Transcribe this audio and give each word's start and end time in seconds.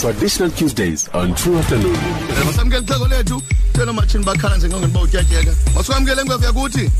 Traditional 0.00 0.50
Tuesdays 0.50 1.08
on 1.12 1.34
True 1.34 1.58
Afternoon. 1.58 1.96
masamukela 2.46 2.82
ixhego 2.82 3.08
lethu. 3.08 3.42
Thena 3.72 3.92
matshini 3.92 4.24
bakhala 4.24 4.56
njengongeni 4.56 4.92
uba 4.92 5.00
utyatyeka 5.00 5.52
masukwamkele 5.74 6.22
nkwefu 6.22 6.44
yakuthi? 6.44 6.90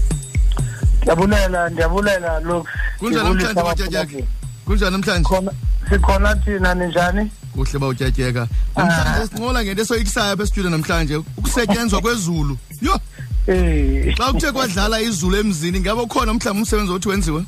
Ndiyabulela 1.02 1.68
ndiyabulela 1.68 2.40
look 2.40 2.66
kunjani 2.98 3.24
namhlanje 3.24 3.60
uba 3.60 3.72
utyatyeka 3.72 4.26
kunjani 4.64 4.90
namhlanje? 4.92 5.28
Khona 5.28 5.52
sikhona 5.88 6.34
thina 6.36 6.74
ninjani? 6.74 7.30
Kuhle 7.54 7.76
uba 7.76 7.86
utyatyeka 7.88 8.48
namhlanje 8.76 9.26
sinqola 9.26 9.64
ngento 9.64 9.82
esoyikisayo 9.82 10.32
apha 10.32 10.42
estudio 10.42 10.70
namhlanje 10.70 11.16
ukusetyenzwa 11.16 12.00
kwezulu. 12.00 12.58
Yho! 12.82 13.00
Eh 13.46 14.14
xa 14.16 14.32
kuthe 14.32 14.52
kwadlala 14.52 15.00
izulu 15.00 15.36
emzini 15.36 15.80
ngabe 15.80 16.00
ukhona 16.02 16.34
mhlawumbi 16.34 16.62
umsebenzi 16.62 16.92
othi 16.92 17.08
wenziwe? 17.08 17.44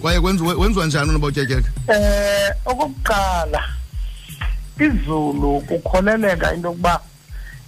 Kwaye 0.00 0.20
kwenziwe- 0.20 0.54
wenziwa 0.58 0.86
njani 0.86 1.10
unoba 1.10 1.26
utyatyeka 1.26 1.70
eh 1.88 2.50
okokuqala 2.66 3.62
izulu 4.78 5.60
kukholeleka 5.60 6.54
into 6.54 6.68
yokuba 6.68 7.00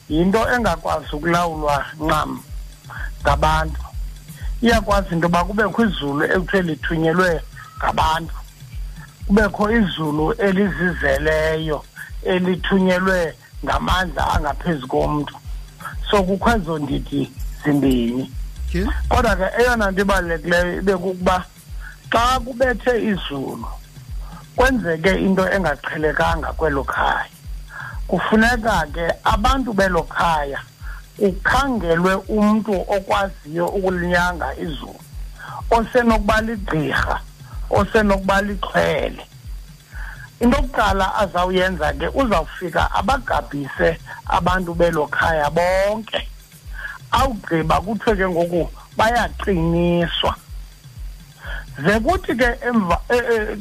yinto 0.09 0.41
engakwazi 0.55 1.07
ukulawulwa 1.12 1.87
ncam 2.01 2.43
ngabantu. 3.23 3.83
Iyakwazi 4.62 5.15
into 5.15 5.27
yoba 5.27 5.45
kubekho 5.45 5.84
izulu 5.84 6.25
ekuthiwe 6.25 6.62
lithunyelwe 6.62 7.41
ngabantu. 7.79 8.34
Kubekho 9.27 9.70
izulu 9.70 10.33
elizizeleyo 10.33 11.84
elithunyelwe 12.23 13.34
ngamandla 13.65 14.23
angaphezu 14.34 14.87
komntu. 14.87 15.34
So 16.11 16.23
kukho 16.23 16.51
ezo 16.51 16.79
ndidi 16.79 17.33
zimbini. 17.65 18.33
Okay 18.69 18.87
kodwa 19.09 19.37
ke 19.37 19.62
eyona 19.62 19.91
nto 19.91 20.03
ibalulekileyo 20.03 20.79
ibe 20.79 20.97
kukuba 20.97 21.45
xa 22.11 22.41
kubethe 22.41 22.92
izulu 23.11 23.67
kwenzeke 24.60 25.10
into 25.24 25.42
engaqhelekanga 25.56 26.52
kwelo 26.52 26.84
khaya. 26.84 27.24
Kufuneka 28.09 28.86
ke 28.92 29.09
abantu 29.24 29.73
belo 29.73 30.02
khaya 30.02 30.60
kukhangelwe 31.17 32.14
umntu 32.28 32.72
okwaziyo 32.72 33.67
ukulinyanga 33.69 34.55
izulu 34.61 35.00
osenokuba 35.70 36.41
ligqirha 36.41 37.20
osenokuba 37.70 38.42
lixhwele. 38.42 39.25
Into 40.41 40.56
yokuqala 40.56 41.14
azawuyenza 41.14 41.92
ke 41.92 42.08
uzawufika 42.08 42.91
abagabhise 42.95 43.97
abantu 44.28 44.74
belo 44.74 45.06
khaya 45.06 45.50
bonke. 45.50 46.28
Awugqiba 47.11 47.80
kuthiwe 47.80 48.17
ke 48.17 48.28
ngoku 48.28 48.70
bayaqiniswa. 48.97 50.36
Ze 51.83 52.00
kuthi 52.00 52.36
ke 52.36 52.48
emva 52.69 53.00
eh, 53.08 53.24
eh, 53.33 53.58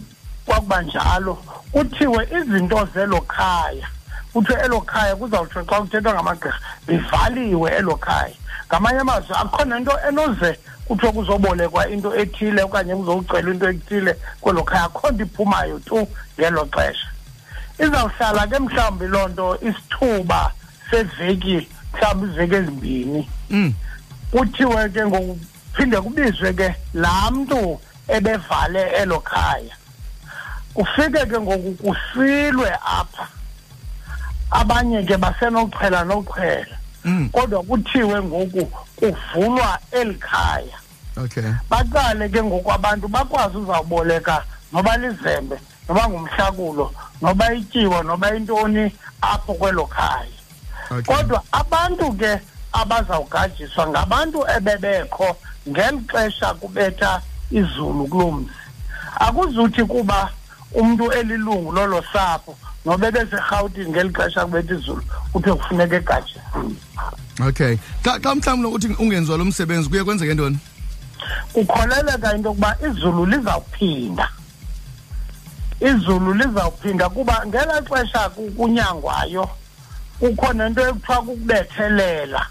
kwakuba 0.49 0.81
njalo. 0.81 1.33
Kuthiwe 1.71 2.27
izinto 2.37 2.87
zelo 2.93 3.21
khaya. 3.21 3.87
Kuthiwe 4.33 4.59
elo 4.65 4.81
khaya 4.81 5.15
kuzawutsho 5.15 5.63
xa 5.65 5.81
kuthethwa 5.81 6.13
ngamagqirha 6.13 6.59
livaliwe 6.87 7.71
elo 7.71 7.95
khaya. 7.95 8.35
Ngamanye 8.67 8.99
amazwi 8.99 9.35
akho 9.35 9.65
nento 9.65 9.93
enoze 10.09 10.59
kuthiwe 10.85 11.11
kuzobolekwa 11.11 11.89
into 11.89 12.15
ethile 12.15 12.61
okanye 12.63 12.95
kuzowucelwa 12.95 13.53
into 13.53 13.69
ethile 13.69 14.15
kwelo 14.41 14.63
khaya. 14.63 14.83
Akho 14.83 15.11
nto 15.11 15.23
iphumayo 15.23 15.79
tu 15.79 16.07
ngelo 16.39 16.65
xesha. 16.65 17.07
Izawuhlala 17.79 18.47
ke 18.47 18.59
mhlawumbi 18.59 19.07
loo 19.07 19.27
nto 19.27 19.57
isithuba 19.61 20.51
seveki 20.89 21.67
mhlawumbi 21.93 22.25
iziveki 22.27 22.55
ezimbini. 22.55 23.29
Mm. 23.49 23.73
Kuthiwe 24.31 24.89
ke 24.89 25.05
ngokuphinde 25.05 26.01
kubizwe 26.01 26.53
ke 26.53 26.75
laa 26.93 27.31
mntu 27.31 27.79
ebevale 28.07 28.81
elo 28.81 29.19
khaya. 29.19 29.75
Kufike 30.73 31.25
ke 31.25 31.39
ngoku 31.39 31.71
kusilwe 31.71 32.69
apha. 32.71 33.27
Abanye 34.51 35.03
ke 35.03 35.17
basenokuqhela 35.17 36.03
nokuqhela 36.03 36.77
mm 37.03 37.29
kodwa 37.29 37.63
kuthiwe 37.63 38.21
ngoku 38.21 38.65
kuvulwa 38.95 39.79
eli 39.91 40.13
khaya. 40.13 40.77
Okay. 41.17 41.53
Baqale 41.69 42.29
ke 42.29 42.43
ngoku 42.43 42.71
abantu 42.71 43.07
bakwazi 43.07 43.57
uzawuboleka 43.57 44.43
noba 44.73 44.97
lizembe 44.97 45.59
noba 45.89 46.09
ngumhlakulo 46.09 46.93
noba 47.21 47.53
ityiwa 47.53 48.03
noba 48.03 48.35
intoni 48.35 48.91
apho 49.21 49.53
kwelo 49.53 49.85
khaya. 49.85 50.39
Okay. 50.91 51.01
Kodwa 51.15 51.43
abantu 51.51 52.13
ke 52.13 52.39
abazawugajiswa 52.73 53.87
ngabantu 53.87 54.45
ebebekho 54.57 55.37
ngeli 55.69 55.99
xesha 56.07 56.53
kubetha 56.53 57.21
izulu 57.51 58.07
kuloo 58.07 58.31
mzi. 58.31 58.51
Akuzuthi 59.19 59.83
kuba 59.83 60.29
umntu 60.73 61.11
elilungu 61.11 61.71
lolo 61.71 62.03
sapho 62.13 62.57
noba 62.85 63.11
beserhawutini 63.11 63.89
ngeli 63.89 64.09
xesha 64.13 64.45
kubetha 64.45 64.73
izulu 64.73 65.03
kuthiwe 65.33 65.55
kufuneka 65.55 65.95
egajisiwe 65.95 66.43
okay. 67.47 67.77
Xa 68.03 68.19
xa 68.19 68.35
mhlawumbi 68.35 68.67
uthi 68.67 68.87
ungenziwa 68.99 69.37
lo 69.37 69.45
msebenzi 69.45 69.89
kuye 69.89 70.03
kwenzeke 70.03 70.33
ntoni? 70.33 70.57
Kukholeleka 71.53 72.35
into 72.35 72.49
yokuba 72.49 72.75
izulu 72.89 73.25
lizawuphinda. 73.25 74.29
izulu 75.79 76.33
lizawuphinda 76.33 77.09
kuba 77.09 77.43
ngelaa 77.47 77.81
xesha 77.81 78.29
ku- 78.29 78.51
kunyangwayo 78.57 79.49
kukho 80.19 80.53
nento 80.53 80.81
ekuthiwa 80.87 81.17
kukubethelela 81.21 82.45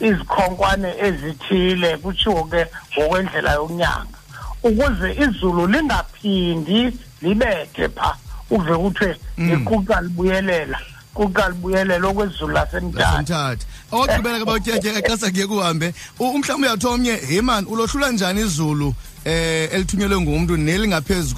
izikhonkwane 0.00 0.94
ezithile 0.98 1.96
kutshiwo 1.96 2.44
ke 2.44 2.66
ngokwendlela 2.94 3.52
yokunyanga. 3.52 4.18
Ukuze 4.62 5.08
izulu 5.24 5.66
lingaphindi 5.66 6.98
libethe 7.22 7.88
pha? 7.88 8.16
Uve 8.50 8.74
kuthiwe 8.76 9.16
liquqa 9.38 10.00
libuyelela 10.00 10.78
quqa 11.14 11.48
libuyelela 11.48 12.08
okwezulu 12.08 12.52
lasemthatha. 12.52 13.56
Owagqibela 13.92 14.38
ke 14.38 14.44
bawutyetyeka 14.44 15.00
xa 15.08 15.16
sakuye 15.18 15.46
kuhambe. 15.46 15.94
U- 16.18 16.30
umhlawumbi 16.34 16.66
uyawuthiwa 16.66 16.92
omnye 16.92 17.16
hey 17.16 17.40
man 17.40 17.66
ulohlula 17.66 18.10
njani 18.10 18.40
izulu 18.40 18.94
eh 19.24 19.68
elithunyelwe 19.72 20.20
ngumntu 20.20 20.56
nelingaphezu 20.56 21.34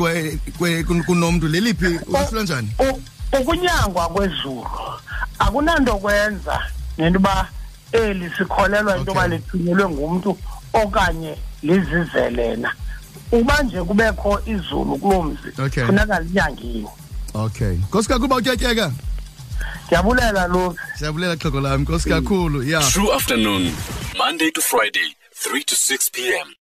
kunomntu? 1.06 1.48
Leliphi 1.48 1.86
ulohlula 2.06 2.42
njani? 2.42 2.68
Ukunyangwa 3.40 4.08
kwezulu. 4.08 4.66
Akunanto 5.38 5.96
kwenza 5.98 6.62
nento 6.98 7.18
yoba 7.18 7.48
eli 7.92 8.30
sikholelwa 8.38 8.96
into 8.98 9.10
yoba 9.10 9.26
lithunyelwe 9.28 9.88
ngumntu 9.88 10.38
okanye 10.72 11.36
lizizelena 11.62 12.72
uba 13.32 13.62
nje 13.62 13.82
kubekho 13.82 14.40
izulu 14.46 14.98
kuloo 14.98 15.22
mzi 15.22 15.62
Okay. 15.62 15.84
funeka 15.86 16.20
linyangiwe 16.20 16.90
okay 17.34 17.68
nkosi 17.76 18.08
kakhulu 18.08 18.28
bawutyetyeka 18.28 18.92
ndiyabulela 19.86 20.46
loku 20.46 20.76
siyabulela 20.98 21.36
xhego 21.36 21.60
lam 21.60 21.80
nkosi 21.82 22.08
kakhulu 22.08 22.62
ya 22.62 22.80
True 22.80 23.14
Afternoon. 23.14 23.72
Monday 24.18 24.50
to 24.50 24.60
Friday, 24.60 25.08
3 25.34 25.64
to 25.64 25.74
6 25.74 26.10
p.m. 26.12 26.46